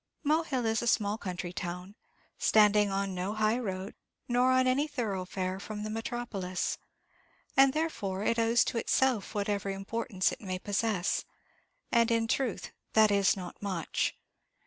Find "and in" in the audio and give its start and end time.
11.91-12.27